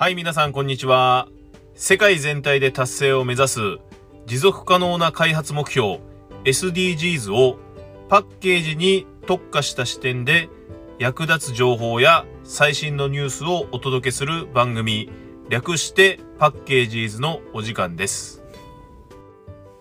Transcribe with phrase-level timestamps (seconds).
[0.00, 1.28] はい、皆さん、こんにちは。
[1.74, 3.60] 世界全体で達成を目指す
[4.24, 6.00] 持続可能な開発目標
[6.44, 7.58] SDGs を
[8.08, 10.48] パッケージに特化した視点で
[10.98, 15.10] 役立つ情報や最新のニュースをお届けする番組
[15.50, 18.42] 略してパッケージーズのお時間です。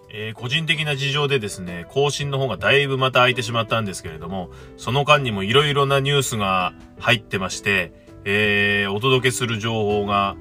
[0.10, 10.36] えー個人的な事情でですね、更新の方がだいぶまた空いてしまったんですけれども、その間にも色々なニュースが入ってまして、えーお届けする情報が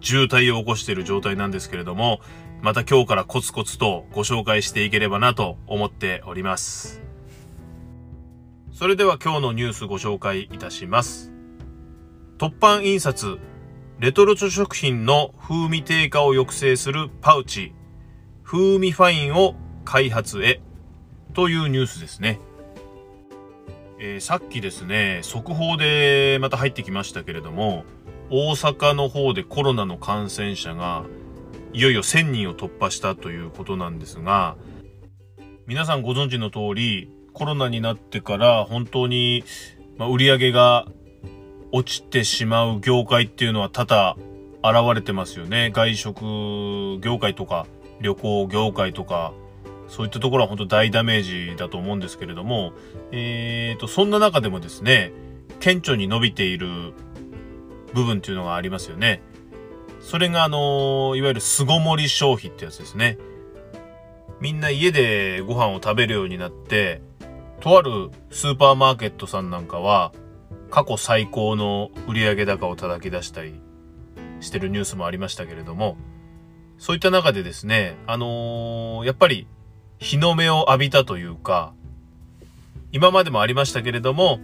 [0.00, 2.20] 渋滞を起こしている状態なんですけれども、
[2.60, 7.02] また今日からコツコツとご紹介していければなと思っております。
[8.72, 11.32] それでは今日のニュースご紹介いたします。
[12.38, 13.38] 突版印刷、
[13.98, 17.72] レトルト食品の風味低下を抑制するパウチ、
[18.44, 19.54] 風味ファインを
[19.84, 20.60] 開発へ
[21.34, 22.38] というニュースですね。
[24.00, 27.84] えーさっきですね、速報でまた入ってきましたけれども、
[28.30, 31.04] 大阪の方でコロナの感染者が
[31.72, 34.56] いよいよ1000人を突破したということなんですが、
[35.66, 39.44] 皆さんご存知の通り、コロナになってから本当に、
[39.96, 40.86] ま、売り上げが
[41.72, 44.16] 落ちてしまう業界っていうのは多々
[44.62, 45.70] 現れてますよね。
[45.74, 47.66] 外食業界とか
[48.00, 49.32] 旅行業界とか、
[49.88, 52.72] そういったところは本当大ダメージだと思うんですけれども、
[53.10, 55.12] えーと、そんな中でもですね、
[55.60, 56.92] 顕著に伸びている
[57.94, 59.22] 部分っていうのがありますよね。
[60.00, 63.18] それがあのいわゆる巣ごもり消費ってやつですね。
[64.40, 67.02] みんな家でご飯を食べるようになって、
[67.60, 70.12] とあるスーパーマーケットさんなんかは、
[70.70, 73.54] 過去最高の売上高を叩き出したり
[74.40, 75.96] してるニュースもありましたけれども、
[76.76, 79.48] そういった中でですね、あのーやっぱり
[79.98, 81.72] 日の目を浴びたというか、
[82.92, 84.40] 今までもありましたけれども、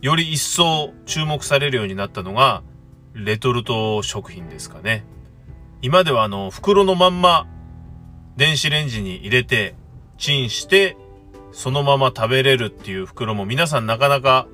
[0.00, 2.62] より一層注目されるようになったのが、
[3.14, 5.04] レトルト食品ですかね。
[5.80, 7.46] 今ではあの、袋のまんま、
[8.36, 9.74] 電子レンジに入れて、
[10.18, 10.96] チンして、
[11.52, 14.48] そのまま食べれるっていう袋も皆さんなかなか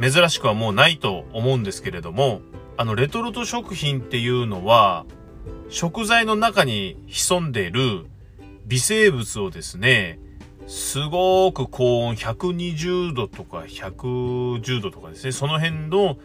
[0.00, 2.40] 珍しくはもうないと思うんですけれども、
[2.76, 5.04] あの、レトルト食品っていうのは、
[5.68, 8.06] 食材の中に潜んでいる
[8.66, 10.18] 微生物をですね、
[10.66, 16.16] すごく高温120度とか110度とかですね、その辺の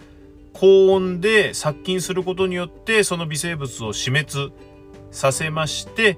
[0.54, 4.54] 高温で殺菌することによってその微生物を死滅
[5.12, 6.18] させまして、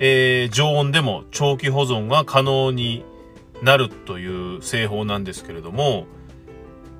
[0.00, 3.04] えー常温でも長期保存が可能に
[3.62, 6.06] なるという製法なんですけれども、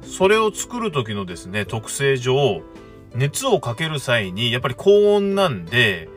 [0.02, 2.62] それを作る時のですね、特性上、
[3.14, 6.08] 熱をかける際にやっぱり高温なんで、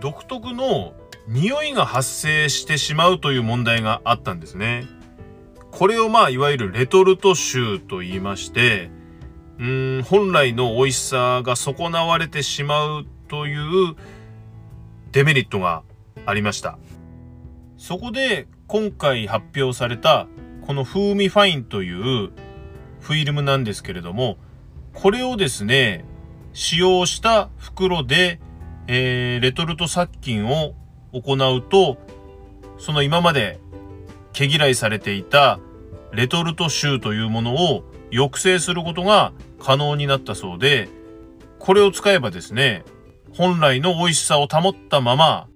[0.00, 0.94] 独特の
[1.28, 4.86] 匂いが発生してしまうという問題があったんですね。
[5.72, 8.90] これをまあ、いわゆるレトルト臭と言いまして、
[9.58, 13.96] うん、本来の美味しさが損なわれてしまうという
[15.12, 15.82] デメリットが
[16.24, 16.78] ありました。
[17.76, 20.28] そこで今回発表された
[20.66, 22.30] この風味ファインという
[23.00, 24.38] フィルムなんですけれども、
[24.92, 26.04] これをですね、
[26.52, 28.40] 使用した袋で、
[28.86, 30.74] えーレトルト殺菌を
[31.12, 31.98] 行うと、
[32.78, 33.58] その今まで
[34.32, 35.58] 毛嫌いされていた
[36.12, 40.88] レトルト臭というものを抑制することが可能になったそうで、
[41.58, 42.84] これを使えばですね、
[43.34, 45.48] 本来の美味しさを保ったまま、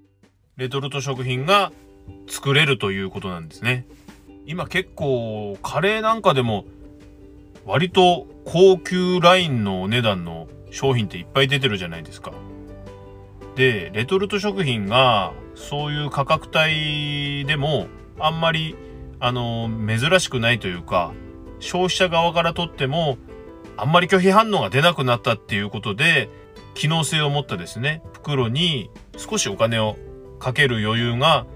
[0.56, 1.72] レトルト食品が
[2.28, 3.86] 作れるということなんですね。
[4.46, 6.64] 今結構カレーなんかでも
[7.64, 12.32] 割と高級ラインのお値段の商品っていっぱい出てるじゃないですか。
[13.56, 17.88] で、レトルト食品がそういう価格帯でも
[18.18, 18.76] あんまり
[19.20, 21.12] あの珍しくないというか
[21.58, 23.18] 消費者側からとっても
[23.76, 26.28] あんまり拒否反応が出なくなったっていうことで
[26.74, 29.96] 機能性を持ったですね袋に少しお金を
[30.38, 31.46] かける余裕が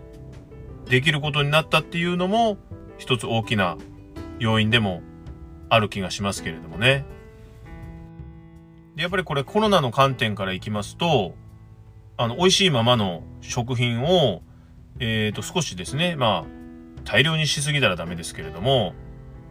[0.87, 2.59] できることになったっていうのも
[2.99, 3.78] 一つ大きな
[4.38, 5.03] 要因でも
[5.71, 7.07] ある気がしますけれどもね。
[8.97, 11.34] やっぱりこれコロナの観点からいきますと
[12.16, 14.43] あの美味しいままの食品を、
[15.01, 18.95] えー、と少しですねまあ大量にしすぎたらダメですけれども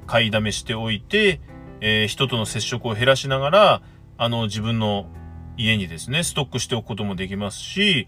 [0.08, 1.40] 買いだめしておいて、
[1.80, 3.82] えー人との接触を減らしながら
[4.18, 5.08] あの自分の
[5.58, 8.08] 家にですねストックしておくこともできますし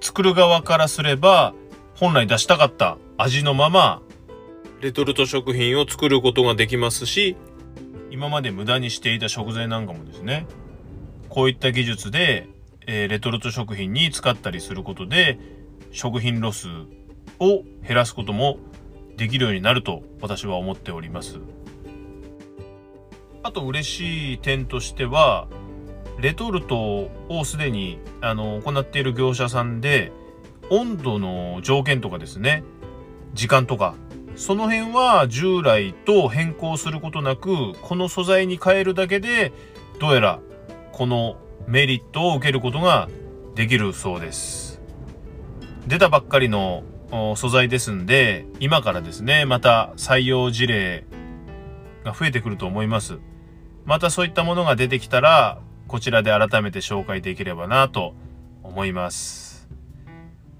[0.00, 1.54] 作る側からすれば
[1.94, 4.02] 本来出したかった味のまま
[4.80, 7.36] レトルト食品を作ることができますし
[8.10, 10.46] 今まで無駄にしていた食材なんかもですね
[11.28, 12.46] こういった技術で、
[12.86, 15.38] えーレトルト食品に使ったりすることで
[15.90, 16.68] 食品ロス
[17.38, 18.58] を減らすことも
[19.16, 21.38] できるようになると私は思っております。
[23.44, 25.48] あと嬉しい点としては
[26.20, 30.12] レトルトをすでにあの行っている業者さんで
[30.70, 32.62] 温度の条件とかですね
[33.34, 33.94] 時間とか
[34.36, 39.52] その辺は従来と変更することなくこの素材に変えるだけで
[39.98, 40.40] どうやら
[40.92, 43.08] このメリットを受けることが
[43.54, 44.80] できるそうです。
[45.86, 46.84] 出たばっかりの
[47.36, 51.04] 素材ですんで今からですねまた採用事例
[52.04, 53.18] が増えてくると思います。
[53.84, 55.58] またそういったものが出てきたら
[55.88, 58.14] こちらで改めて紹介できればなと
[58.62, 59.68] 思います。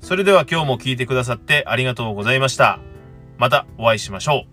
[0.00, 2.80] それでは今日も聞いてくださってありがとうございました。
[3.38, 4.51] またお会いしましょう。